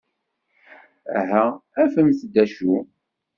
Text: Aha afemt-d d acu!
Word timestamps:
Aha 1.19 1.43
afemt-d 1.83 2.29
d 2.33 2.35
acu! 2.43 2.73